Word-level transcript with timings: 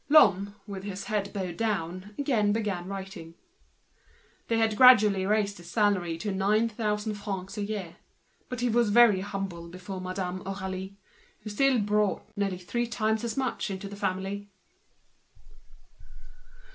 Lhomme, 0.09 0.55
with 0.65 0.81
his 0.83 1.03
head 1.03 1.31
bowed 1.31 1.57
down, 1.57 2.15
had 2.17 2.27
resumed 2.55 2.87
writing. 2.87 3.35
They 4.47 4.57
had 4.57 4.75
gradually 4.75 5.27
raised 5.27 5.57
his 5.59 5.69
salary 5.69 6.17
to 6.17 6.31
nine 6.31 6.69
thousand 6.69 7.13
francs 7.13 7.55
a 7.55 7.61
year; 7.63 7.97
and 8.49 8.59
he 8.59 8.67
was 8.67 8.89
very 8.89 9.19
humble 9.19 9.67
before 9.67 10.01
Madame 10.01 10.43
Aurélie, 10.43 10.95
who 11.41 11.51
still 11.51 11.77
brought 11.77 12.23
nearly 12.35 12.57
triple 12.57 13.09
as 13.23 13.37
much 13.37 13.69
into 13.69 13.87
the 13.87 13.95
family. 13.95 14.49